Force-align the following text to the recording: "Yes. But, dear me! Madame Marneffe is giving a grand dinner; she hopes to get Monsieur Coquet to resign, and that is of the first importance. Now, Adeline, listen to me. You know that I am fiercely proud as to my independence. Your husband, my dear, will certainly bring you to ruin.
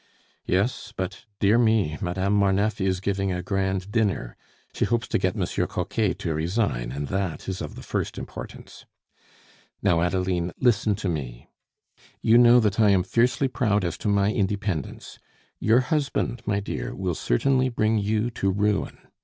"Yes. 0.47 0.91
But, 0.97 1.25
dear 1.39 1.59
me! 1.59 1.95
Madame 2.01 2.33
Marneffe 2.33 2.81
is 2.81 3.01
giving 3.01 3.31
a 3.31 3.43
grand 3.43 3.91
dinner; 3.91 4.35
she 4.73 4.85
hopes 4.85 5.07
to 5.09 5.19
get 5.19 5.35
Monsieur 5.35 5.67
Coquet 5.67 6.15
to 6.15 6.33
resign, 6.33 6.91
and 6.91 7.07
that 7.09 7.47
is 7.47 7.61
of 7.61 7.75
the 7.75 7.83
first 7.83 8.17
importance. 8.17 8.87
Now, 9.83 10.01
Adeline, 10.01 10.53
listen 10.59 10.95
to 10.95 11.07
me. 11.07 11.49
You 12.19 12.39
know 12.39 12.59
that 12.61 12.79
I 12.79 12.89
am 12.89 13.03
fiercely 13.03 13.47
proud 13.47 13.85
as 13.85 13.95
to 13.99 14.07
my 14.07 14.31
independence. 14.33 15.19
Your 15.59 15.81
husband, 15.81 16.41
my 16.47 16.59
dear, 16.59 16.95
will 16.95 17.13
certainly 17.13 17.69
bring 17.69 17.99
you 17.99 18.31
to 18.31 18.49
ruin. 18.49 18.97